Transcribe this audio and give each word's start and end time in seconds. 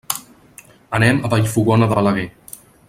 Anem 0.99 1.21
a 1.21 1.31
Vallfogona 1.35 1.91
de 1.93 2.01
Balaguer. 2.01 2.29